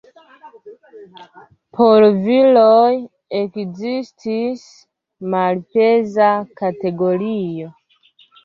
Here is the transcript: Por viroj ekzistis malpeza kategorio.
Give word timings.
Por 1.79 2.05
viroj 2.23 2.89
ekzistis 3.41 4.65
malpeza 5.35 6.33
kategorio. 6.63 7.71